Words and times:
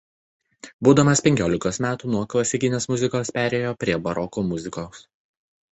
Būdama 0.87 1.13
penkiolikos 1.27 1.79
metų 1.87 2.11
nuo 2.15 2.23
klasikinės 2.33 2.91
muzikos 2.95 3.35
perėjo 3.39 3.79
prie 3.85 4.01
baroko 4.09 4.51
muzikos. 4.51 5.09